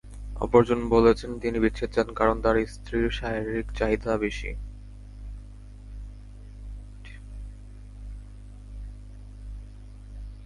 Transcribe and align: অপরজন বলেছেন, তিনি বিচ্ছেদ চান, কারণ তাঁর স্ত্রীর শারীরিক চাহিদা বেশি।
অপরজন 0.39 0.79
বলেছেন, 0.89 1.31
তিনি 1.39 1.57
বিচ্ছেদ 1.59 1.89
চান, 1.95 2.07
কারণ 2.13 2.35
তাঁর 2.41 2.57
স্ত্রীর 2.67 3.09
শারীরিক 3.09 3.67
চাহিদা 3.77 4.13
বেশি। 4.17 4.51